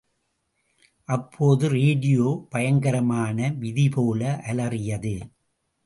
அப்போது, 1.09 1.69
ரேடியோ 1.69 2.47
பயங்கரமான 2.49 3.49
விதி 3.59 3.89
போல 3.89 4.41
அலறியது. 4.47 5.15